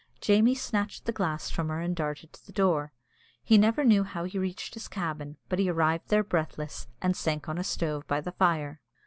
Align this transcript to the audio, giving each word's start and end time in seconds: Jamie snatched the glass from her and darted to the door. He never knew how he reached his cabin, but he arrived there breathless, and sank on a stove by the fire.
Jamie 0.19 0.55
snatched 0.55 1.05
the 1.05 1.11
glass 1.11 1.51
from 1.51 1.67
her 1.69 1.79
and 1.79 1.95
darted 1.95 2.33
to 2.33 2.43
the 2.43 2.51
door. 2.51 2.91
He 3.43 3.59
never 3.59 3.83
knew 3.83 4.03
how 4.03 4.23
he 4.23 4.39
reached 4.39 4.73
his 4.73 4.87
cabin, 4.87 5.37
but 5.47 5.59
he 5.59 5.69
arrived 5.69 6.09
there 6.09 6.23
breathless, 6.23 6.87
and 7.03 7.15
sank 7.15 7.47
on 7.47 7.59
a 7.59 7.63
stove 7.63 8.07
by 8.07 8.19
the 8.21 8.31
fire. 8.31 8.81